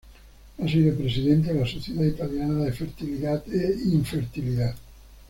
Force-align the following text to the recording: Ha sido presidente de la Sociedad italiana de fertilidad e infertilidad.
Ha 0.57 0.67
sido 0.67 0.95
presidente 0.97 1.53
de 1.53 1.59
la 1.59 1.67
Sociedad 1.67 2.03
italiana 2.03 2.63
de 2.63 2.73
fertilidad 2.73 3.43
e 3.53 3.77
infertilidad. 3.91 4.75